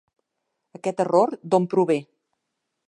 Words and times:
Aquest 0.79 1.03
error 1.05 1.37
d'on 1.53 1.69
prové? 1.75 2.01